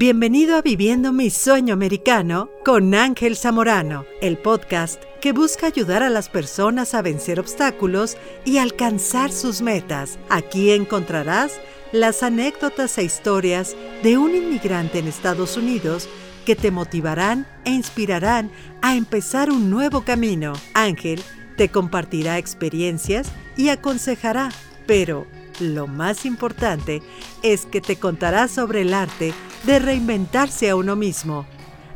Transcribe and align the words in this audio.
Bienvenido 0.00 0.54
a 0.54 0.62
Viviendo 0.62 1.12
mi 1.12 1.28
Sueño 1.28 1.74
Americano 1.74 2.50
con 2.64 2.94
Ángel 2.94 3.36
Zamorano, 3.36 4.04
el 4.22 4.38
podcast 4.38 5.02
que 5.20 5.32
busca 5.32 5.66
ayudar 5.66 6.04
a 6.04 6.08
las 6.08 6.28
personas 6.28 6.94
a 6.94 7.02
vencer 7.02 7.40
obstáculos 7.40 8.16
y 8.44 8.58
alcanzar 8.58 9.32
sus 9.32 9.60
metas. 9.60 10.20
Aquí 10.28 10.70
encontrarás 10.70 11.58
las 11.90 12.22
anécdotas 12.22 12.96
e 12.98 13.02
historias 13.02 13.74
de 14.04 14.18
un 14.18 14.36
inmigrante 14.36 15.00
en 15.00 15.08
Estados 15.08 15.56
Unidos 15.56 16.08
que 16.46 16.54
te 16.54 16.70
motivarán 16.70 17.48
e 17.64 17.72
inspirarán 17.72 18.52
a 18.82 18.94
empezar 18.94 19.50
un 19.50 19.68
nuevo 19.68 20.02
camino. 20.02 20.52
Ángel 20.74 21.20
te 21.56 21.70
compartirá 21.70 22.38
experiencias 22.38 23.32
y 23.56 23.70
aconsejará, 23.70 24.50
pero 24.86 25.26
lo 25.58 25.88
más 25.88 26.24
importante 26.24 27.02
es 27.42 27.66
que 27.66 27.80
te 27.80 27.96
contará 27.96 28.46
sobre 28.46 28.82
el 28.82 28.94
arte 28.94 29.34
de 29.64 29.78
reinventarse 29.78 30.70
a 30.70 30.76
uno 30.76 30.96
mismo. 30.96 31.46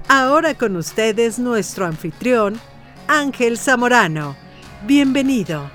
Ahora 0.08 0.54
con 0.54 0.76
ustedes 0.76 1.38
nuestro 1.38 1.86
anfitrión, 1.86 2.60
Ángel 3.08 3.58
Zamorano. 3.58 4.36
Bienvenido. 4.86 5.70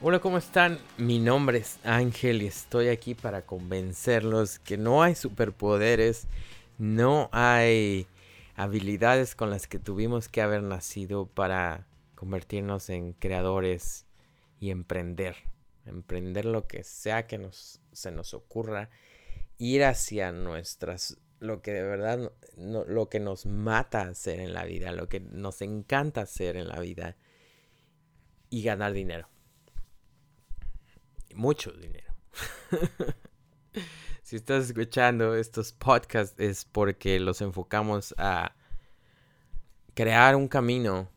Hola, 0.00 0.20
¿cómo 0.20 0.38
están? 0.38 0.78
Mi 0.98 1.18
nombre 1.18 1.58
es 1.58 1.78
Ángel 1.82 2.42
y 2.42 2.46
estoy 2.46 2.88
aquí 2.88 3.14
para 3.14 3.42
convencerlos 3.42 4.58
que 4.58 4.76
no 4.76 5.02
hay 5.02 5.14
superpoderes, 5.14 6.28
no 6.78 7.28
hay 7.32 8.06
habilidades 8.56 9.34
con 9.34 9.50
las 9.50 9.66
que 9.66 9.78
tuvimos 9.78 10.28
que 10.28 10.42
haber 10.42 10.62
nacido 10.62 11.26
para 11.26 11.86
convertirnos 12.14 12.90
en 12.90 13.14
creadores 13.14 14.06
y 14.60 14.70
emprender. 14.70 15.36
Emprender 15.86 16.44
lo 16.44 16.66
que 16.66 16.84
sea 16.84 17.26
que 17.26 17.38
nos, 17.38 17.80
se 17.92 18.10
nos 18.10 18.34
ocurra. 18.34 18.90
Ir 19.58 19.84
hacia 19.84 20.32
nuestras, 20.32 21.18
lo 21.38 21.62
que 21.62 21.72
de 21.72 21.82
verdad, 21.82 22.32
lo 22.56 23.08
que 23.08 23.20
nos 23.20 23.46
mata 23.46 24.02
hacer 24.02 24.40
en 24.40 24.52
la 24.52 24.64
vida, 24.64 24.92
lo 24.92 25.08
que 25.08 25.20
nos 25.20 25.62
encanta 25.62 26.22
hacer 26.22 26.56
en 26.56 26.68
la 26.68 26.80
vida. 26.80 27.16
Y 28.50 28.62
ganar 28.62 28.92
dinero. 28.92 29.28
Mucho 31.34 31.72
dinero. 31.72 32.14
si 34.22 34.36
estás 34.36 34.66
escuchando 34.66 35.34
estos 35.34 35.72
podcasts 35.72 36.38
es 36.38 36.64
porque 36.64 37.20
los 37.20 37.40
enfocamos 37.40 38.14
a 38.18 38.54
crear 39.94 40.36
un 40.36 40.48
camino 40.48 41.08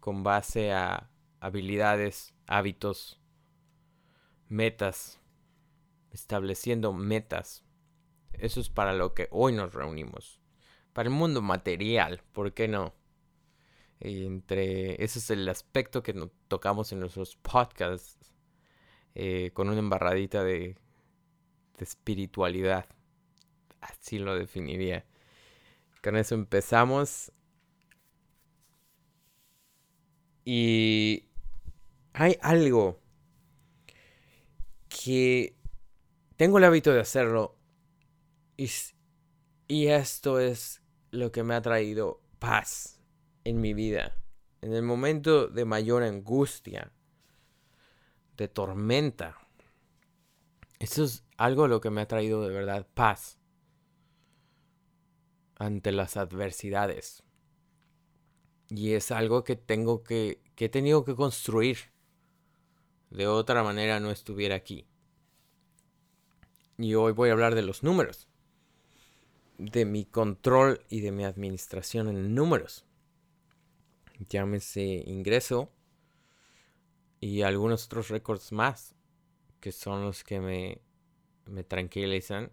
con 0.00 0.24
base 0.24 0.72
a 0.72 1.08
habilidades, 1.38 2.34
hábitos, 2.52 3.20
metas, 4.48 5.20
estableciendo 6.10 6.92
metas. 6.92 7.64
Eso 8.32 8.60
es 8.60 8.68
para 8.68 8.92
lo 8.92 9.14
que 9.14 9.28
hoy 9.30 9.52
nos 9.52 9.74
reunimos. 9.74 10.40
Para 10.92 11.08
el 11.08 11.14
mundo 11.14 11.42
material, 11.42 12.22
¿por 12.32 12.52
qué 12.52 12.68
no? 12.68 12.94
entre 14.04 15.02
ese 15.04 15.20
es 15.20 15.30
el 15.30 15.48
aspecto 15.48 16.02
que 16.02 16.12
tocamos 16.48 16.90
en 16.90 16.98
nuestros 16.98 17.36
podcasts 17.36 18.18
eh, 19.14 19.52
con 19.54 19.68
una 19.68 19.78
embarradita 19.78 20.42
de 20.42 20.76
de 21.78 21.84
espiritualidad. 21.84 22.86
Así 23.80 24.18
lo 24.18 24.34
definiría. 24.34 25.04
Con 26.02 26.16
eso 26.16 26.34
empezamos. 26.34 27.32
Y 30.44 31.24
hay 32.14 32.38
algo 32.42 33.00
que 34.88 35.56
tengo 36.36 36.58
el 36.58 36.64
hábito 36.64 36.92
de 36.92 37.00
hacerlo. 37.00 37.56
Y, 38.56 38.68
esto 39.86 40.38
es 40.38 40.82
lo 41.10 41.32
que 41.32 41.42
me 41.42 41.54
ha 41.54 41.62
traído 41.62 42.20
paz 42.38 43.00
en 43.44 43.60
mi 43.60 43.74
vida. 43.74 44.16
En 44.60 44.74
el 44.74 44.82
momento 44.82 45.48
de 45.48 45.64
mayor 45.64 46.02
angustia, 46.02 46.92
de 48.36 48.48
tormenta. 48.48 49.38
Eso 50.78 51.04
es 51.04 51.24
algo 51.36 51.68
lo 51.68 51.80
que 51.80 51.90
me 51.90 52.02
ha 52.02 52.08
traído 52.08 52.42
de 52.42 52.52
verdad 52.52 52.86
paz 52.94 53.38
ante 55.56 55.92
las 55.92 56.16
adversidades. 56.16 57.22
Y 58.68 58.92
es 58.92 59.10
algo 59.10 59.44
que 59.44 59.56
tengo 59.56 60.02
que, 60.02 60.42
que 60.54 60.66
he 60.66 60.68
tenido 60.68 61.04
que 61.04 61.14
construir. 61.14 61.91
De 63.12 63.26
otra 63.26 63.62
manera 63.62 64.00
no 64.00 64.10
estuviera 64.10 64.56
aquí. 64.56 64.86
Y 66.78 66.94
hoy 66.94 67.12
voy 67.12 67.28
a 67.28 67.32
hablar 67.32 67.54
de 67.54 67.62
los 67.62 67.82
números. 67.82 68.26
De 69.58 69.84
mi 69.84 70.06
control 70.06 70.80
y 70.88 71.00
de 71.00 71.12
mi 71.12 71.24
administración 71.24 72.08
en 72.08 72.34
números. 72.34 72.86
Llámese 74.30 75.04
ingreso. 75.06 75.70
Y 77.20 77.42
algunos 77.42 77.84
otros 77.84 78.08
récords 78.08 78.50
más. 78.50 78.94
Que 79.60 79.72
son 79.72 80.04
los 80.04 80.24
que 80.24 80.40
me 80.40 80.80
me 81.46 81.64
tranquilizan 81.64 82.50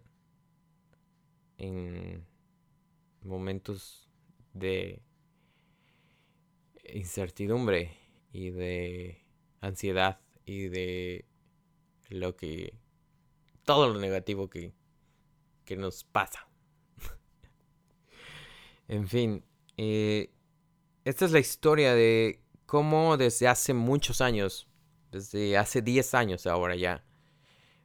en 1.58 2.26
momentos 3.22 4.08
de 4.52 5.02
incertidumbre 6.92 7.96
y 8.32 8.50
de 8.50 9.24
ansiedad 9.60 10.20
y 10.44 10.68
de 10.68 11.24
lo 12.08 12.36
que 12.36 12.74
todo 13.64 13.92
lo 13.92 14.00
negativo 14.00 14.50
que, 14.50 14.72
que 15.64 15.76
nos 15.76 16.04
pasa. 16.04 16.48
en 18.88 19.06
fin, 19.08 19.44
eh, 19.76 20.32
esta 21.04 21.24
es 21.24 21.32
la 21.32 21.38
historia 21.38 21.94
de 21.94 22.42
cómo 22.66 23.16
desde 23.16 23.48
hace 23.48 23.74
muchos 23.74 24.20
años, 24.20 24.68
desde 25.10 25.56
hace 25.56 25.82
10 25.82 26.14
años 26.14 26.46
ahora 26.46 26.76
ya, 26.76 27.04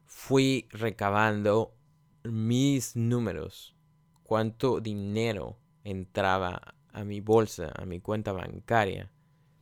fui 0.06 0.68
recabando 0.72 1.76
mis 2.24 2.96
números, 2.96 3.76
cuánto 4.24 4.80
dinero 4.80 5.60
entraba 5.84 6.76
a 6.92 7.04
mi 7.04 7.22
bolsa, 7.22 7.72
a 7.76 7.86
mi 7.86 8.00
cuenta 8.00 8.32
bancaria 8.32 9.12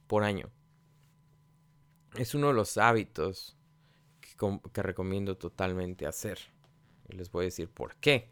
por 0.07 0.23
año. 0.23 0.51
Es 2.16 2.35
uno 2.35 2.47
de 2.47 2.53
los 2.53 2.78
hábitos 2.78 3.57
que, 4.19 4.84
recomiendo 4.84 5.35
totalmente 5.38 6.06
hacer. 6.06 6.40
Y 7.09 7.16
les 7.16 7.31
voy 7.31 7.44
a 7.44 7.46
decir 7.46 7.69
por 7.69 7.96
qué. 7.96 8.29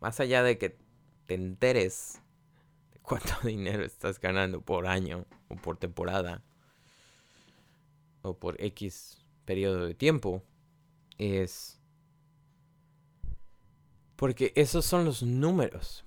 Más 0.00 0.18
allá 0.20 0.42
de 0.42 0.56
que 0.56 0.78
te 1.26 1.34
enteres 1.34 2.22
de 2.92 3.00
cuánto 3.00 3.34
dinero 3.44 3.84
estás 3.84 4.18
ganando 4.18 4.60
por 4.60 4.86
año 4.86 5.26
o 5.48 5.56
por 5.56 5.76
temporada 5.76 6.42
o 8.22 8.38
por 8.38 8.60
X 8.62 9.24
periodo 9.44 9.86
de 9.86 9.94
tiempo, 9.94 10.42
es... 11.18 11.80
Porque 14.16 14.52
esos 14.56 14.86
son 14.86 15.04
los 15.04 15.22
números 15.22 16.06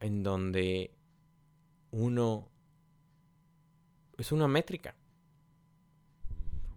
en 0.00 0.22
donde 0.22 0.94
uno... 1.90 2.50
Es 4.18 4.32
una 4.32 4.48
métrica. 4.48 4.94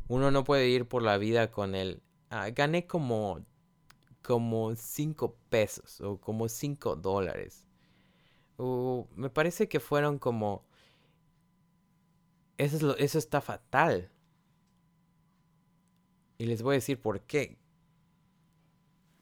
Uno 0.10 0.32
no 0.32 0.44
puede 0.44 0.68
ir 0.68 0.88
por 0.88 1.04
la 1.04 1.18
vida 1.18 1.52
con 1.52 1.76
el... 1.76 2.02
Ah, 2.30 2.50
gané 2.50 2.88
como... 2.88 3.46
Como 4.24 4.76
5 4.76 5.38
pesos 5.50 6.02
o 6.02 6.20
como 6.20 6.50
5 6.50 6.98
dólares. 6.98 7.68
Me 9.16 9.30
parece 9.30 9.70
que 9.70 9.80
fueron 9.80 10.18
como... 10.18 10.66
Eso, 12.58 12.76
es 12.76 12.82
lo, 12.82 12.98
eso 12.98 13.20
está 13.20 13.40
fatal. 13.40 14.12
Y 16.40 16.48
les 16.48 16.64
voy 16.64 16.74
a 16.74 16.78
decir 16.78 17.00
por 17.00 17.22
qué. 17.22 17.60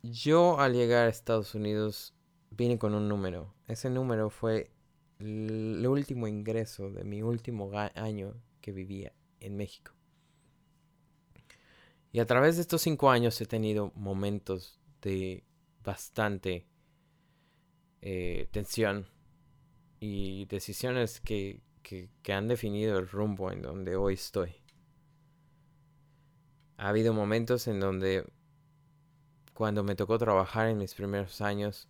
Yo 0.04 0.60
al 0.60 0.74
llegar 0.74 1.08
a 1.08 1.10
Estados 1.10 1.54
Unidos 1.54 2.16
vine 2.50 2.80
con 2.80 2.96
un 2.96 3.10
número. 3.10 3.54
Ese 3.68 3.90
número 3.90 4.30
fue 4.30 4.72
el 5.20 5.86
último 5.86 6.28
ingreso 6.28 6.90
de 6.92 7.04
mi 7.04 7.22
último 7.24 7.72
año 7.96 8.36
que 8.62 8.72
vivía 8.72 9.12
en 9.42 9.58
México. 9.58 9.97
Y 12.18 12.20
a 12.20 12.26
través 12.26 12.56
de 12.56 12.64
estos 12.64 12.82
cinco 12.82 13.12
años 13.12 13.40
he 13.42 13.46
tenido 13.46 13.92
momentos 13.94 14.80
de 15.04 15.44
bastante 15.84 16.66
eh, 18.02 18.50
tensión 18.50 19.06
y 20.00 20.46
decisiones 20.46 21.20
que, 21.20 21.62
que 21.84 22.34
han 22.34 22.48
definido 22.48 22.98
el 22.98 23.08
rumbo 23.08 23.52
en 23.52 23.62
donde 23.62 23.98
hoy 23.98 24.16
estoy. 24.16 24.56
Ha 26.78 26.90
habido 26.90 27.14
momentos 27.14 27.68
en 27.68 27.80
donde 27.80 28.26
cuando 29.54 29.84
me 29.84 29.96
tocó 29.96 30.18
trabajar 30.18 30.70
en 30.70 30.80
mis 30.80 30.96
primeros 30.96 31.40
años, 31.42 31.88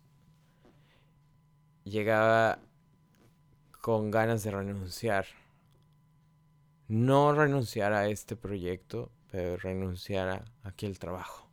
llegaba 1.84 2.58
con 3.80 4.10
ganas 4.10 4.42
de 4.42 4.50
renunciar. 4.50 5.24
No 6.86 7.32
renunciar 7.32 7.94
a 7.94 8.08
este 8.10 8.36
proyecto, 8.36 9.10
pero 9.30 9.56
renunciar 9.56 10.28
a 10.28 10.44
aquel 10.68 10.98
trabajo. 10.98 11.48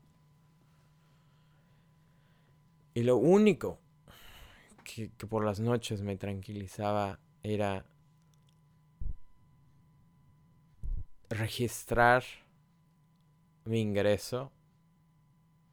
Y 2.93 3.03
lo 3.03 3.17
único 3.17 3.79
que, 4.83 5.11
que 5.17 5.27
por 5.27 5.43
las 5.43 5.59
noches 5.59 6.01
me 6.01 6.15
tranquilizaba 6.15 7.19
era 7.43 7.85
registrar 11.29 12.23
mi 13.65 13.81
ingreso. 13.81 14.51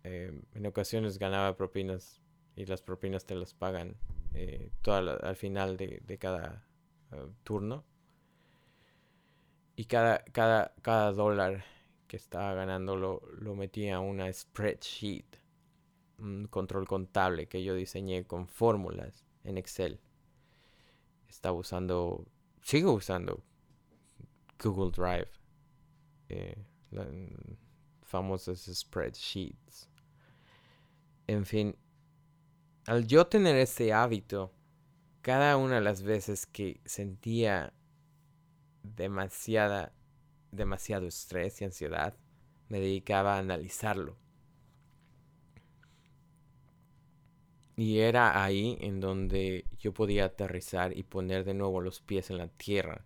Eh, 0.05 0.33
en 0.55 0.67
ocasiones 0.67 1.19
ganaba 1.19 1.57
propinas 1.57 2.21
y 2.57 2.67
las 2.67 2.83
propinas 2.83 3.25
te 3.25 3.35
las 3.35 3.55
pagan 3.55 3.97
eh, 4.35 4.71
al 4.87 5.37
final 5.37 5.77
de, 5.77 6.19
cada 6.19 6.67
eh, 7.13 7.29
turno. 7.45 7.85
Y 9.77 9.87
cada, 9.87 10.25
cada, 10.25 10.75
cada 10.83 11.13
dólar 11.13 11.65
que 12.13 12.19
estaba 12.19 12.53
ganando 12.53 12.95
lo, 12.95 13.23
lo 13.39 13.55
metía 13.55 13.97
a 13.97 14.01
una 14.01 14.31
spreadsheet, 14.31 15.25
un 16.19 16.47
control 16.47 16.87
contable 16.87 17.47
que 17.47 17.65
yo 17.65 17.75
diseñé 17.75 18.27
con 18.27 18.47
fórmulas 18.49 19.25
en 19.45 19.57
Excel. 19.57 19.99
Estaba 21.27 21.57
usando, 21.57 22.27
sigo 22.61 22.93
usando 22.93 23.43
Google 24.63 24.91
Drive, 24.91 25.31
eh, 26.29 26.63
famosas 28.03 28.61
spreadsheets. 28.61 29.89
En 31.27 31.47
fin, 31.47 31.75
al 32.85 33.07
yo 33.07 33.27
tener 33.27 33.57
ese 33.57 33.95
hábito, 33.95 34.53
cada 35.23 35.57
una 35.57 35.77
de 35.77 35.81
las 35.81 36.03
veces 36.03 36.45
que 36.45 36.83
sentía 36.85 37.73
demasiada, 38.83 39.95
demasiado 40.53 41.07
estrés 41.07 41.61
y 41.61 41.65
ansiedad, 41.65 42.15
me 42.69 42.79
dedicaba 42.79 43.37
a 43.37 43.39
analizarlo. 43.39 44.17
Y 47.75 48.01
era 48.01 48.45
ahí 48.45 48.77
en 48.81 49.01
donde 49.01 49.65
yo 49.79 49.93
podía 49.93 50.27
aterrizar 50.27 50.97
y 50.97 51.03
poner 51.03 51.45
de 51.45 51.55
nuevo 51.55 51.81
los 51.81 52.01
pies 52.01 52.31
en 52.31 52.39
la 52.39 52.49
tierra. 52.49 53.05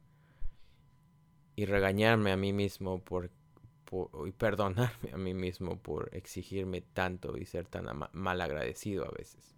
Y 1.54 1.64
regañarme 1.64 2.32
a 2.32 2.36
mí 2.36 2.52
mismo 2.52 3.02
por, 3.02 3.30
y 4.26 4.32
perdonarme 4.32 5.12
a 5.12 5.16
mí 5.16 5.32
mismo 5.34 5.78
por 5.78 6.14
exigirme 6.14 6.80
tanto 6.82 7.38
y 7.38 7.46
ser 7.46 7.66
tan 7.66 7.86
mal 8.12 8.40
agradecido 8.40 9.06
a 9.06 9.10
veces. 9.10 9.54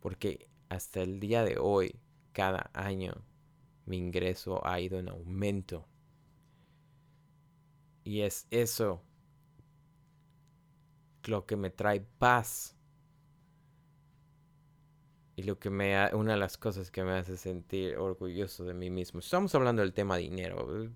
Porque 0.00 0.48
hasta 0.68 1.02
el 1.02 1.20
día 1.20 1.44
de 1.44 1.58
hoy, 1.58 2.00
cada 2.32 2.70
año, 2.74 3.14
mi 3.86 3.96
ingreso 3.96 4.66
ha 4.66 4.80
ido 4.80 4.98
en 4.98 5.08
aumento. 5.08 5.86
Y 8.06 8.20
es 8.20 8.46
eso 8.52 9.02
lo 11.24 11.44
que 11.44 11.56
me 11.56 11.70
trae 11.70 12.00
paz. 12.00 12.76
Y 15.34 15.42
lo 15.42 15.58
que 15.58 15.70
me 15.70 16.14
una 16.14 16.34
de 16.34 16.38
las 16.38 16.56
cosas 16.56 16.92
que 16.92 17.02
me 17.02 17.10
hace 17.10 17.36
sentir 17.36 17.96
orgulloso 17.96 18.64
de 18.64 18.74
mí 18.74 18.90
mismo. 18.90 19.18
Estamos 19.18 19.52
hablando 19.56 19.82
del 19.82 19.92
tema 19.92 20.16
dinero. 20.16 20.88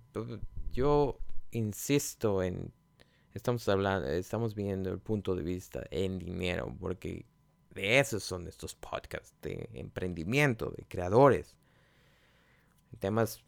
Yo 0.73 1.19
insisto 1.51 2.45
en 2.45 2.73
estamos 3.35 3.69
hablando, 3.69 4.07
estamos 4.09 4.55
viendo 4.55 4.93
el 4.93 5.01
punto 5.01 5.35
de 5.35 5.43
vista 5.43 5.85
en 5.91 6.17
dinero, 6.17 6.77
porque 6.79 7.27
de 7.75 7.99
esos 7.99 8.23
son 8.23 8.47
estos 8.47 8.77
podcasts 8.77 9.35
de 9.43 9.69
emprendimiento, 9.73 10.71
de 10.71 10.85
creadores. 10.85 11.57
Temas 13.01 13.43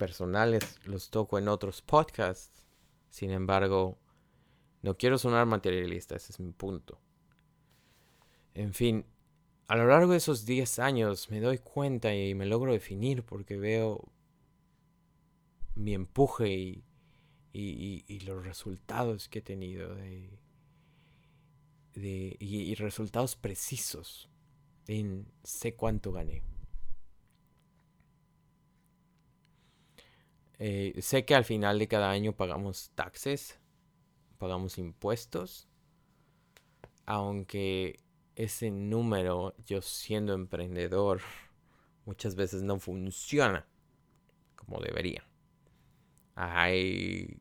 personales 0.00 0.80
los 0.86 1.10
toco 1.10 1.38
en 1.38 1.46
otros 1.46 1.82
podcasts. 1.82 2.64
Sin 3.10 3.30
embargo, 3.30 3.98
no 4.82 4.96
quiero 4.96 5.18
sonar 5.18 5.44
materialista, 5.44 6.16
ese 6.16 6.32
es 6.32 6.40
mi 6.40 6.52
punto. 6.52 6.98
En 8.54 8.72
fin, 8.72 9.04
a 9.68 9.76
lo 9.76 9.86
largo 9.86 10.12
de 10.12 10.16
esos 10.16 10.46
10 10.46 10.78
años 10.78 11.30
me 11.30 11.40
doy 11.40 11.58
cuenta 11.58 12.14
y 12.14 12.34
me 12.34 12.46
logro 12.46 12.72
definir 12.72 13.22
porque 13.22 13.58
veo 13.58 14.10
mi 15.74 15.92
empuje 15.92 16.48
y, 16.48 16.84
y 17.52 18.20
los 18.20 18.42
resultados 18.44 19.28
que 19.28 19.40
he 19.40 19.42
tenido 19.42 19.94
de, 19.94 20.30
y, 21.94 22.74
resultados 22.76 23.36
precisos 23.36 24.28
en 24.86 25.26
sé 25.42 25.74
cuánto 25.74 26.12
gané. 26.12 26.42
Eh, 30.62 31.00
sé 31.00 31.24
que 31.24 31.34
al 31.34 31.46
final 31.46 31.78
de 31.78 31.88
cada 31.88 32.10
año 32.10 32.36
pagamos 32.36 32.90
taxes, 32.94 33.58
pagamos 34.36 34.76
impuestos, 34.76 35.68
aunque 37.06 37.98
ese 38.36 38.70
número, 38.70 39.54
yo 39.64 39.80
siendo 39.80 40.34
emprendedor, 40.34 41.22
muchas 42.04 42.34
veces 42.34 42.62
no 42.62 42.78
funciona 42.78 43.66
como 44.54 44.80
debería. 44.80 45.26
Hay 46.34 47.40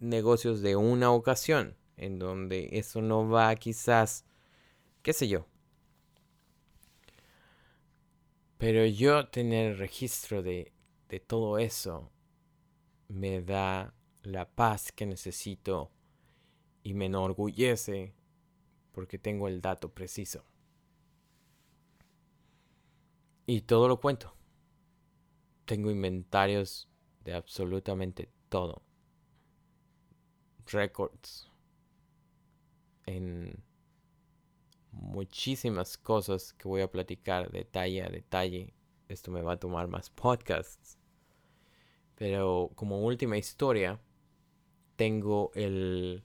negocios 0.00 0.62
de 0.62 0.76
una 0.76 1.12
ocasión 1.12 1.76
en 1.98 2.18
donde 2.18 2.70
eso 2.72 3.02
no 3.02 3.28
va 3.28 3.54
quizás, 3.56 4.24
qué 5.02 5.12
sé 5.12 5.28
yo. 5.28 5.46
Pero 8.56 8.86
yo 8.86 9.28
tener 9.28 9.76
registro 9.76 10.42
de, 10.42 10.72
de 11.08 11.20
todo 11.20 11.58
eso 11.58 12.10
me 13.08 13.40
da 13.40 13.94
la 14.22 14.48
paz 14.48 14.92
que 14.92 15.06
necesito 15.06 15.90
y 16.82 16.94
me 16.94 17.06
enorgullece 17.06 18.14
porque 18.92 19.18
tengo 19.18 19.48
el 19.48 19.60
dato 19.60 19.92
preciso. 19.92 20.44
Y 23.46 23.60
todo 23.62 23.86
lo 23.88 24.00
cuento. 24.00 24.34
Tengo 25.64 25.90
inventarios 25.90 26.88
de 27.24 27.34
absolutamente 27.34 28.30
todo. 28.48 28.82
Records, 30.66 31.48
en 33.04 33.62
muchísimas 34.90 35.96
cosas 35.96 36.52
que 36.54 36.66
voy 36.66 36.82
a 36.82 36.90
platicar 36.90 37.50
detalle 37.50 38.02
a 38.02 38.08
detalle. 38.08 38.75
Esto 39.08 39.30
me 39.30 39.42
va 39.42 39.52
a 39.52 39.58
tomar 39.58 39.88
más 39.88 40.10
podcasts. 40.10 40.98
Pero 42.16 42.70
como 42.74 43.04
última 43.04 43.36
historia, 43.36 44.00
tengo 44.96 45.52
el, 45.54 46.22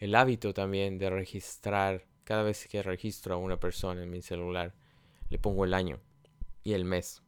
el 0.00 0.14
hábito 0.14 0.52
también 0.52 0.98
de 0.98 1.10
registrar, 1.10 2.04
cada 2.24 2.42
vez 2.42 2.68
que 2.68 2.82
registro 2.82 3.34
a 3.34 3.38
una 3.38 3.58
persona 3.58 4.02
en 4.02 4.10
mi 4.10 4.20
celular, 4.20 4.74
le 5.28 5.38
pongo 5.38 5.64
el 5.64 5.74
año 5.74 6.00
y 6.62 6.74
el 6.74 6.84
mes. 6.84 7.22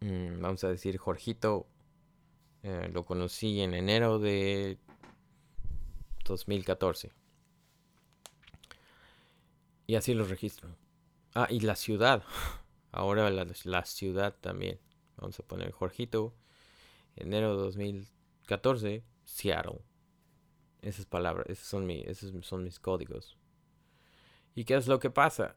Mm, 0.00 0.40
vamos 0.40 0.64
a 0.64 0.68
decir, 0.68 0.96
Jorgito, 0.98 1.66
eh, 2.62 2.90
lo 2.92 3.04
conocí 3.04 3.60
en 3.60 3.74
enero 3.74 4.18
de 4.18 4.78
2014. 6.24 7.12
Y 9.86 9.94
así 9.96 10.14
los 10.14 10.30
registro. 10.30 10.68
Ah, 11.34 11.46
y 11.50 11.60
la 11.60 11.76
ciudad. 11.76 12.22
Ahora 12.92 13.30
la, 13.30 13.84
ciudad 13.84 14.36
también. 14.40 14.80
Vamos 15.16 15.38
a 15.38 15.42
poner 15.42 15.70
Jorgito. 15.70 16.34
Enero 17.16 17.56
2014, 17.56 19.04
Seattle. 19.24 19.80
Esas 20.82 21.06
palabras, 21.06 21.46
esos 21.48 21.66
son, 21.66 21.86
mi, 21.86 22.00
esos 22.06 22.32
son 22.44 22.64
mis 22.64 22.80
códigos. 22.80 23.36
¿Y 24.54 24.64
qué 24.64 24.74
es 24.74 24.88
lo 24.88 24.98
que 24.98 25.10
pasa? 25.10 25.56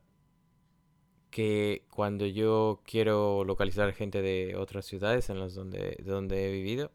Que 1.32 1.86
cuando 1.90 2.26
yo 2.26 2.82
quiero 2.86 3.44
localizar 3.44 3.92
gente 3.94 4.22
de 4.22 4.56
otras 4.56 4.86
ciudades 4.86 5.30
en 5.30 5.40
las 5.40 5.56
donde, 5.56 5.96
he 6.00 6.52
vivido, 6.52 6.92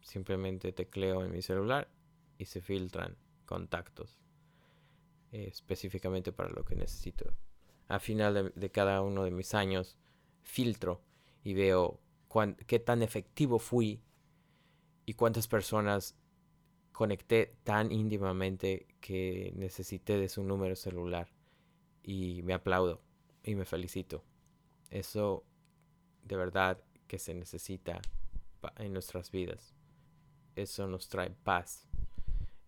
simplemente 0.00 0.72
tecleo 0.72 1.24
en 1.24 1.32
mi 1.32 1.42
celular 1.42 1.88
y 2.38 2.46
se 2.46 2.60
filtran 2.60 3.16
contactos. 3.44 4.18
Eh, 5.32 5.48
específicamente 5.48 6.32
para 6.32 6.50
lo 6.50 6.64
que 6.64 6.76
necesito. 6.76 7.34
A 7.88 7.98
final 7.98 8.52
de, 8.54 8.70
cada 8.70 9.02
uno 9.02 9.24
de 9.24 9.30
mis 9.30 9.54
años 9.54 9.98
filtro 10.42 11.02
y 11.42 11.54
veo 11.54 12.00
qué 12.66 12.78
tan 12.78 13.02
efectivo 13.02 13.58
fui 13.58 14.02
y 15.06 15.14
cuántas 15.14 15.46
personas 15.46 16.16
conecté 16.92 17.56
tan 17.64 17.92
íntimamente 17.92 18.86
que 19.00 19.52
necesité 19.56 20.16
de 20.16 20.28
su 20.28 20.42
número 20.44 20.76
celular 20.76 21.28
y 22.02 22.42
me 22.42 22.54
aplaudo 22.54 23.02
y 23.42 23.54
me 23.54 23.64
felicito. 23.64 24.24
Eso 24.90 25.44
de 26.22 26.36
verdad 26.36 26.82
que 27.06 27.18
se 27.18 27.34
necesita 27.34 28.00
en 28.76 28.92
nuestras 28.92 29.30
vidas. 29.30 29.74
Eso 30.56 30.86
nos 30.86 31.08
trae 31.08 31.30
paz. 31.30 31.86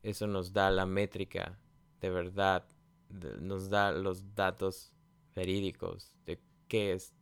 Eso 0.03 0.27
nos 0.27 0.53
da 0.53 0.71
la 0.71 0.87
métrica 0.87 1.59
de 2.01 2.11
verdad 2.11 2.67
nos 3.41 3.69
da 3.69 3.93
los 3.93 4.35
datos 4.35 4.93
verídicos 5.37 6.13
de 6.25 6.41
qué, 6.67 6.95
es, 6.95 7.15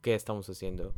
qué 0.00 0.14
estamos 0.14 0.48
haciendo 0.48 0.92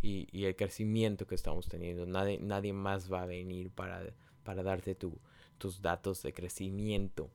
y, 0.00 0.44
el 0.44 0.54
crecimiento 0.54 1.26
que 1.26 1.34
estamos 1.34 1.66
teniendo. 1.66 2.06
Nadie, 2.06 2.38
nadie 2.38 2.72
más 2.72 3.10
va 3.12 3.22
a 3.22 3.26
venir 3.26 3.70
para, 3.70 4.04
para 4.44 4.62
darte 4.62 4.94
tus 4.94 5.80
datos 5.80 6.22
de 6.22 6.32
crecimiento. 6.32 7.30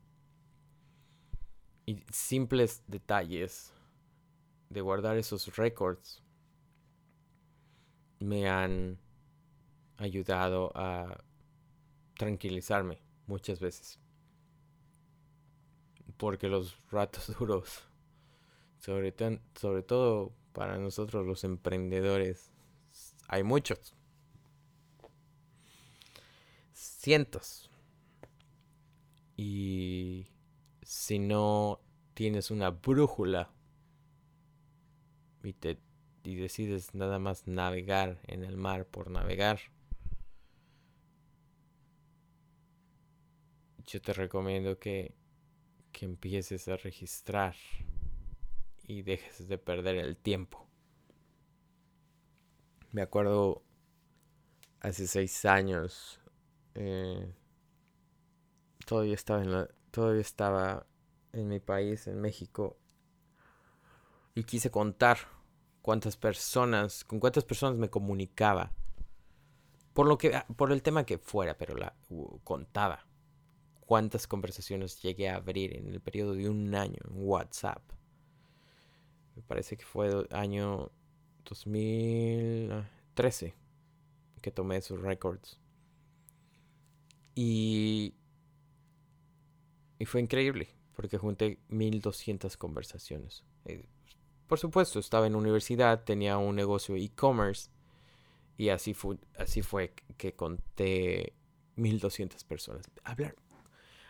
Y 1.85 2.03
simples 2.11 2.83
detalles 2.88 3.73
de 4.69 4.81
guardar 4.81 5.17
esos 5.17 5.55
récords 5.57 6.21
me 8.19 8.47
han 8.47 8.99
ayudado 9.97 10.71
a 10.75 11.23
tranquilizarme 12.17 12.99
muchas 13.25 13.59
veces. 13.59 13.99
Porque 16.17 16.47
los 16.47 16.77
ratos 16.91 17.35
duros, 17.39 17.88
sobre, 18.79 19.13
sobre 19.55 19.83
todo 19.83 20.33
para 20.53 20.77
nosotros 20.77 21.25
los 21.25 21.43
emprendedores, 21.43 22.51
hay 23.27 23.43
muchos. 23.43 23.95
Cientos. 26.74 27.69
Y 29.36 30.27
si 30.81 31.19
no 31.19 31.79
tienes 32.13 32.51
una 32.51 32.71
brújula 32.71 33.51
y, 35.43 35.53
te, 35.53 35.79
y 36.24 36.36
decides 36.36 36.93
nada 36.93 37.19
más 37.19 37.48
navegar 37.48 38.19
en 38.27 38.43
el 38.43 38.57
mar 38.57 38.86
por 38.86 39.09
navegar, 39.09 39.59
yo 43.86 44.01
te 44.01 44.13
recomiendo 44.13 44.77
que, 44.77 45.15
que 45.91 46.05
empieces 46.05 46.67
a 46.67 46.75
registrar 46.77 47.55
y 48.89 49.03
dejes 49.03 49.48
de 49.48 49.60
perder 49.60 49.98
el 49.98 50.17
tiempo. 50.17 50.67
Me 52.91 53.03
acuerdo 53.03 53.62
hace 54.79 55.05
seis 55.05 55.46
años. 55.46 56.19
Eh, 56.74 57.31
todavía 58.88 59.13
estaba 59.13 59.43
en 59.43 59.67
todavía 59.91 60.22
estaba 60.22 60.88
en 61.34 61.50
mi 61.50 61.60
país, 61.60 62.08
en 62.08 62.19
México. 62.19 62.79
Y 64.34 64.43
quise 64.43 64.72
contar 64.72 65.19
cuántas 65.84 66.17
personas, 66.17 67.03
con 67.03 67.19
cuántas 67.19 67.46
personas 67.46 67.77
me 67.77 67.91
comunicaba. 67.91 68.72
Por 69.93 70.08
lo 70.08 70.17
que, 70.17 70.31
por 70.55 70.72
el 70.72 70.81
tema 70.81 71.05
que 71.05 71.19
fuera, 71.19 71.55
pero 71.55 71.75
la 71.75 71.96
contaba. 72.43 73.05
Cuántas 73.81 74.25
conversaciones 74.25 75.00
llegué 75.00 75.29
a 75.29 75.36
abrir 75.36 75.77
en 75.77 75.89
el 75.89 76.01
periodo 76.01 76.34
de 76.34 76.50
un 76.50 76.74
año 76.74 76.98
en 77.08 77.12
WhatsApp. 77.13 77.99
Me 79.39 79.46
parece 79.48 79.77
que 79.77 79.86
fue 79.86 80.27
año 80.31 80.91
2013 81.46 83.55
que 84.41 84.51
tomé 84.51 84.75
esos 84.75 85.01
records. 85.01 85.58
Y, 87.36 88.15
y 89.98 90.05
fue 90.05 90.19
increíble 90.19 90.67
porque 90.93 91.17
junté 91.17 91.58
1200 91.69 92.58
conversaciones. 92.58 93.46
Eh, 93.63 93.88
por 94.46 94.60
supuesto, 94.60 95.00
estaba 95.00 95.25
en 95.25 95.36
universidad, 95.36 96.03
tenía 96.03 96.38
un 96.38 96.58
negocio 96.58 96.98
e-commerce 96.98 97.69
y 98.58 98.67
así 98.67 98.93
fue, 98.93 99.19
así 99.38 99.62
fue 99.62 99.93
que 100.17 100.34
conté 100.34 101.31
1200 101.77 102.43
personas. 102.43 102.91
Hablar, 103.05 103.36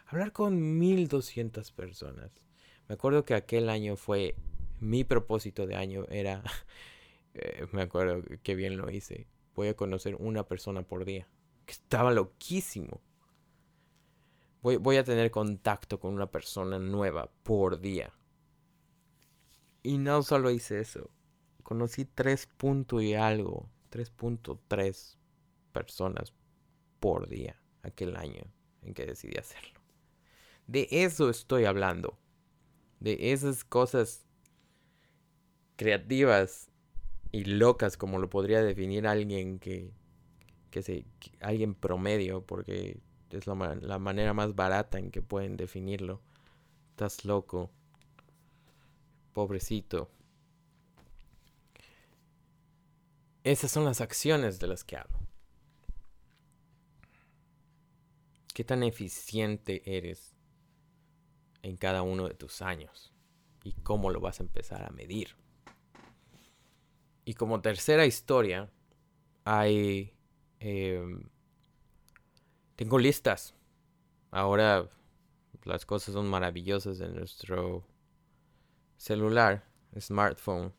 hablar 0.07 0.31
con 0.31 0.79
1200 0.79 1.71
personas. 1.71 2.31
Me 2.87 2.95
acuerdo 2.95 3.25
que 3.25 3.35
aquel 3.35 3.69
año 3.69 3.95
fue 3.95 4.33
mi 4.79 5.03
propósito 5.03 5.67
de 5.67 5.75
año 5.75 6.05
era 6.09 6.43
eh, 7.33 7.67
me 7.71 7.81
acuerdo 7.81 8.23
que 8.43 8.55
bien 8.55 8.77
lo 8.77 8.89
hice. 8.89 9.27
Voy 9.55 9.67
a 9.69 9.75
conocer 9.75 10.15
una 10.15 10.47
persona 10.47 10.83
por 10.83 11.05
día. 11.05 11.27
Que 11.65 11.73
estaba 11.73 12.11
loquísimo. 12.11 13.01
Voy, 14.61 14.77
voy 14.77 14.97
a 14.97 15.03
tener 15.03 15.31
contacto 15.31 15.99
con 15.99 16.13
una 16.13 16.31
persona 16.31 16.79
nueva 16.79 17.31
por 17.43 17.79
día. 17.79 18.13
Y 19.83 19.97
no 19.97 20.23
solo 20.23 20.51
hice 20.51 20.79
eso. 20.79 21.09
Conocí 21.63 22.05
3 22.05 22.47
punto 22.57 23.01
y 23.01 23.13
algo. 23.13 23.69
3.3 23.91 25.17
personas 25.71 26.33
por 26.99 27.27
día 27.27 27.61
aquel 27.81 28.15
año 28.15 28.43
en 28.81 28.93
que 28.93 29.05
decidí 29.05 29.37
hacerlo. 29.37 29.79
De 30.67 30.87
eso 30.91 31.29
estoy 31.29 31.65
hablando. 31.65 32.17
De 32.99 33.31
esas 33.31 33.63
cosas 33.63 34.28
creativas 35.79 36.69
y 37.31 37.45
locas 37.45 37.95
como 37.95 38.19
lo 38.19 38.29
podría 38.29 38.61
definir 38.61 39.07
alguien 39.07 39.59
que, 39.59 39.93
que 40.71 40.83
se, 40.83 41.05
alguien 41.39 41.73
promedio, 41.73 42.45
porque 42.45 42.99
es 43.29 43.47
la, 43.47 43.55
la 43.79 43.97
manera 43.97 44.33
más 44.33 44.55
barata 44.55 44.99
en 44.99 45.09
que 45.09 45.21
pueden 45.21 45.55
definirlo. 45.55 46.21
Estás 46.89 47.23
loco. 47.23 47.71
Pobrecito. 49.31 50.11
Esas 53.45 53.71
son 53.71 53.85
las 53.85 54.01
acciones 54.01 54.59
de 54.59 54.67
las 54.67 54.83
que 54.83 54.97
hablo. 54.97 55.17
¿Qué 58.53 58.65
tan 58.65 58.83
eficiente 58.83 59.81
eres 59.85 60.35
en 61.61 61.77
cada 61.77 62.01
uno 62.01 62.27
de 62.27 62.33
tus 62.33 62.61
años? 62.61 63.13
¿Y 63.63 63.71
cómo 63.75 64.09
lo 64.09 64.19
vas 64.19 64.41
a 64.41 64.43
empezar 64.43 64.83
a 64.83 64.89
medir? 64.89 65.37
Y 67.29 67.35
como 67.35 67.61
tercera 67.61 68.07
historia, 68.07 68.71
hay... 69.45 70.15
Em, 70.59 71.29
tengo 72.75 72.97
listas. 72.97 73.53
Ahora 74.31 74.89
las 75.63 75.85
cosas 75.85 76.15
son 76.15 76.27
maravillosas 76.27 76.99
en 77.01 77.13
nuestro 77.13 77.85
celular, 78.97 79.63
smartphone. 79.99 80.73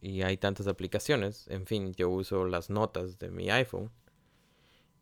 Y 0.00 0.22
hay 0.22 0.36
tantas 0.36 0.68
aplicaciones. 0.68 1.48
En 1.48 1.66
fin, 1.66 1.92
yo 1.94 2.08
uso 2.08 2.44
las 2.44 2.70
notas 2.70 3.18
de 3.18 3.32
mi 3.32 3.50
iPhone. 3.50 3.90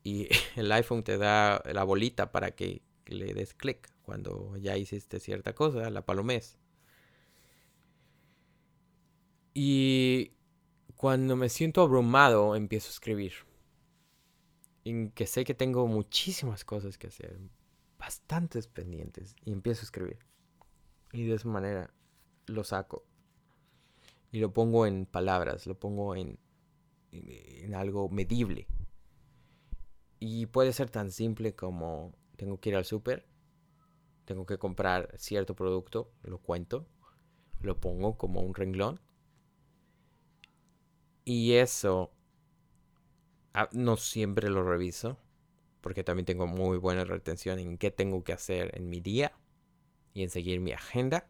Y 0.03 0.29
el 0.57 0.73
iPhone 0.73 1.03
te 1.03 1.19
da 1.19 1.63
la 1.71 1.85
bolita 1.85 2.33
para 2.33 2.53
que 2.53 2.81
le 3.05 3.35
des 3.35 3.53
clic 3.53 3.91
cuando 4.01 4.57
ya 4.57 4.79
hiciste 4.79 5.21
cierta 5.21 5.55
cosa, 5.55 5.91
la 5.91 6.07
palomés. 6.07 6.57
Y 9.61 9.98
cuando 10.99 11.37
me 11.37 11.49
siento 11.49 11.81
abrumado, 11.81 12.57
empiezo 12.57 12.89
a 12.89 12.91
escribir. 12.91 13.33
Y 14.83 15.11
que 15.11 15.29
sé 15.29 15.45
que 15.45 15.55
tengo 15.55 15.87
muchísimas 15.87 16.65
cosas 16.65 16.99
que 16.99 17.07
hacer, 17.07 17.39
bastantes 17.99 18.67
pendientes, 18.67 19.37
y 19.45 19.53
empiezo 19.53 19.83
a 19.83 19.85
escribir. 19.85 20.19
Y 21.13 21.25
de 21.25 21.37
esa 21.37 21.49
manera 21.49 21.95
lo 22.47 22.65
saco. 22.65 23.05
Y 24.33 24.41
lo 24.41 24.53
pongo 24.53 24.87
en 24.87 25.07
palabras, 25.07 25.69
lo 25.69 25.79
pongo 25.79 26.17
en, 26.17 26.37
en, 27.13 27.77
algo 27.77 28.09
medible. 28.09 28.67
Y 30.19 30.47
puede 30.47 30.73
ser 30.73 30.91
tan 30.91 31.13
simple 31.13 31.55
como 31.55 32.13
tengo 32.35 32.59
que 32.59 32.71
ir 32.71 32.77
al 32.77 32.85
súper, 32.85 33.25
tengo 34.25 34.47
que 34.47 34.59
comprar 34.59 35.15
cierto 35.17 35.55
producto, 35.55 36.11
lo 36.25 36.39
cuento, 36.39 36.89
lo 37.61 37.79
pongo 37.79 38.19
como 38.19 38.41
un 38.41 38.53
renglón 38.53 39.01
y 41.29 41.57
eso 41.57 42.11
ah, 43.53 43.69
no 43.73 43.99
siempre 43.99 44.49
lo 44.49 44.65
reviso, 44.65 45.19
porque 45.83 46.03
también 46.03 46.25
tengo 46.25 46.47
muy 46.47 46.79
buena 46.79 47.05
retención 47.05 47.59
en 47.59 47.77
qué 47.77 47.91
tengo 47.91 48.25
que 48.25 48.33
hacer 48.33 48.75
en 48.75 48.89
mi 48.89 49.01
día 49.01 49.33
y 50.15 50.23
en 50.23 50.31
seguir 50.31 50.59
mi 50.61 50.73
agenda. 50.73 51.29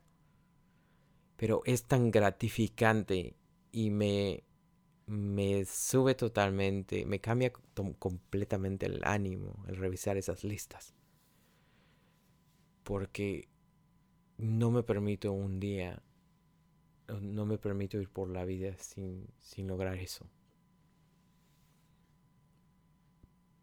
Pero 1.36 1.62
es 1.64 1.86
tan 1.86 2.12
gratificante 2.12 3.34
y 3.72 3.90
me, 3.90 4.44
me 5.06 5.64
sube 5.64 6.14
totalmente, 6.14 7.04
me 7.04 7.20
cambia 7.20 7.52
completamente 7.98 8.86
el 8.86 9.00
ánimo 9.02 9.64
el 9.66 9.78
revisar 9.78 10.16
esas 10.16 10.44
listas. 10.44 10.94
Porque 12.84 13.48
no 14.36 14.70
me 14.70 14.84
permito 14.84 15.32
un 15.32 15.58
día 15.58 16.00
no 17.20 17.46
me 17.46 17.58
permito 17.58 18.00
ir 18.00 18.08
por 18.08 18.28
la 18.30 18.44
vida 18.44 18.76
sin, 18.78 19.26
lograr 19.66 19.96
eso. 19.96 20.28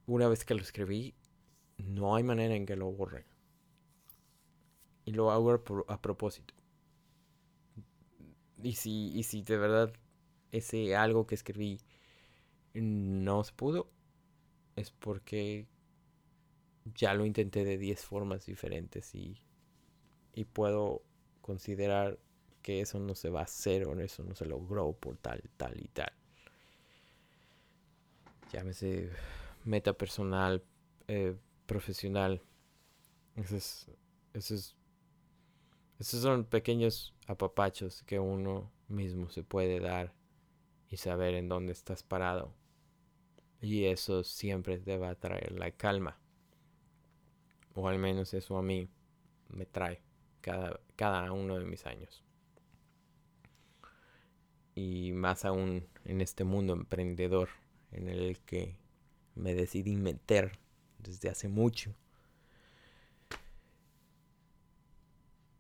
Una 0.07 0.27
vez 0.27 0.45
que 0.45 0.55
lo 0.55 0.61
escribí, 0.61 1.15
no 1.77 2.15
hay 2.15 2.23
manera 2.23 2.55
en 2.55 2.65
que 2.65 2.75
lo 2.75 2.91
borre. 2.91 3.25
Y 5.05 5.11
lo 5.11 5.31
hago 5.31 5.51
a, 5.87 6.01
propósito. 6.01 6.53
Y 8.63 8.73
si, 8.73 9.11
y 9.13 9.23
si 9.23 9.43
de 9.43 9.57
verdad 9.57 9.93
ese 10.51 10.95
algo 10.95 11.27
que 11.27 11.35
escribí 11.35 11.79
no 12.73 13.43
se 13.43 13.53
pudo, 13.53 13.89
es 14.75 14.91
porque 14.91 15.67
ya 16.95 17.13
lo 17.13 17.25
intenté 17.25 17.63
de 17.63 17.77
10 17.77 18.03
formas 18.03 18.45
diferentes 18.45 19.13
y, 19.15 19.41
y 20.33 20.45
puedo 20.45 21.03
considerar 21.41 22.19
que 22.65 22.81
eso 22.81 22.97
no 22.97 23.13
se 23.13 23.29
va 23.29 23.41
a 23.41 23.43
hacer 23.43 23.85
o 23.85 23.93
eso 23.99 24.23
no 24.23 24.33
se 24.33 24.43
logró 24.43 24.91
por 24.93 25.17
tal, 25.17 25.39
tal 25.55 25.79
y 25.79 25.87
tal. 25.89 26.11
llámese 28.51 29.11
meta 29.65 29.93
personal, 29.93 30.63
eh, 31.07 31.35
profesional. 31.67 32.41
Esos, 33.35 33.87
esos, 34.33 34.75
esos 35.99 36.21
son 36.23 36.43
pequeños 36.45 37.13
apapachos 37.27 38.01
que 38.01 38.17
uno 38.17 38.71
mismo 38.87 39.29
se 39.29 39.43
puede 39.43 39.79
dar 39.79 40.15
y 40.89 40.97
saber 40.97 41.35
en 41.35 41.47
dónde 41.47 41.71
estás 41.71 42.01
parado. 42.01 42.51
Y 43.61 43.85
eso 43.85 44.23
siempre 44.23 44.79
te 44.79 44.97
va 44.97 45.11
a 45.11 45.19
traer 45.19 45.51
la 45.51 45.69
calma. 45.69 46.17
O 47.75 47.87
al 47.87 47.99
menos 47.99 48.33
eso 48.33 48.57
a 48.57 48.63
mí 48.63 48.89
me 49.49 49.67
trae 49.67 50.01
cada, 50.41 50.79
cada 50.95 51.31
uno 51.31 51.59
de 51.59 51.65
mis 51.65 51.85
años. 51.85 52.24
Y 54.75 55.13
más 55.13 55.45
aún 55.45 55.87
en 56.03 56.21
este 56.21 56.43
mundo 56.43 56.73
emprendedor 56.73 57.49
en 57.91 58.09
el 58.09 58.39
que 58.39 58.75
me 59.33 59.55
decidí 59.55 59.95
meter 59.95 60.59
desde 60.99 61.29
hace 61.29 61.47
mucho. 61.47 61.95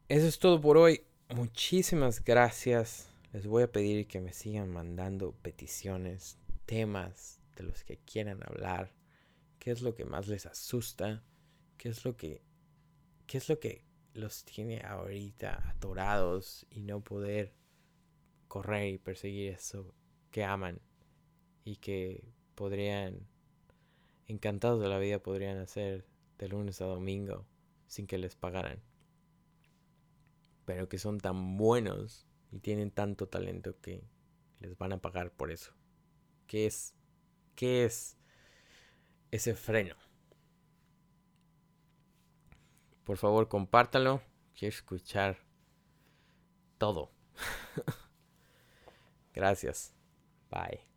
Eso 0.09 0.27
es 0.27 0.37
todo 0.37 0.61
por 0.61 0.77
hoy. 0.77 1.01
Muchísimas 1.33 2.23
gracias. 2.23 3.09
Les 3.33 3.47
voy 3.47 3.63
a 3.63 3.71
pedir 3.71 4.07
que 4.07 4.21
me 4.21 4.33
sigan 4.33 4.69
mandando 4.69 5.31
peticiones, 5.41 6.37
temas 6.65 7.39
de 7.55 7.63
los 7.63 7.83
que 7.83 7.97
quieran 7.97 8.41
hablar. 8.45 8.91
¿Qué 9.59 9.71
es 9.71 9.81
lo 9.81 9.95
que 9.95 10.05
más 10.05 10.27
les 10.27 10.45
asusta? 10.45 11.23
¿Qué 11.77 11.89
es 11.89 12.05
lo 12.05 12.15
que 12.15 12.41
qué 13.27 13.37
es 13.37 13.49
lo 13.49 13.59
que 13.59 13.83
los 14.13 14.45
tiene 14.45 14.81
ahorita 14.81 15.69
atorados 15.69 16.65
y 16.69 16.81
no 16.81 17.03
poder 17.03 17.53
correr 18.47 18.93
y 18.93 18.97
perseguir 18.97 19.53
eso 19.53 19.93
que 20.31 20.43
aman 20.43 20.81
y 21.63 21.77
que 21.77 22.23
podrían 22.55 23.27
encantados 24.27 24.81
de 24.81 24.89
la 24.89 24.97
vida 24.97 25.19
podrían 25.19 25.57
hacer 25.57 26.05
de 26.37 26.47
lunes 26.49 26.81
a 26.81 26.85
domingo 26.85 27.45
sin 27.87 28.07
que 28.07 28.17
les 28.17 28.35
pagaran. 28.35 28.81
Pero 30.65 30.89
que 30.89 30.97
son 30.97 31.19
tan 31.19 31.57
buenos 31.57 32.25
y 32.51 32.59
tienen 32.59 32.91
tanto 32.91 33.27
talento 33.27 33.79
que 33.81 34.03
les 34.59 34.77
van 34.77 34.93
a 34.93 35.01
pagar 35.01 35.31
por 35.31 35.51
eso. 35.51 35.73
¿Qué 36.47 36.65
es? 36.65 36.95
¿Qué 37.55 37.85
es 37.85 38.17
ese 39.31 39.55
freno? 39.55 39.95
Por 43.03 43.17
favor, 43.17 43.47
compártalo. 43.47 44.21
Quiero 44.57 44.73
escuchar 44.73 45.37
todo. 46.77 47.11
Gracias. 49.35 49.93
Bye. 50.49 50.94